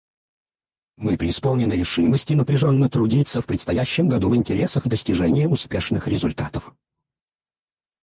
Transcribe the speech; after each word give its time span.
Мы 0.97 1.15
преисполнены 1.15 1.73
решимости 1.73 2.33
напряженно 2.33 2.89
трудиться 2.89 3.39
в 3.39 3.45
предстоящем 3.45 4.09
году 4.09 4.29
в 4.31 4.35
интересах 4.35 4.87
достижения 4.87 5.47
успешных 5.47 6.07
результатов. 6.07 6.73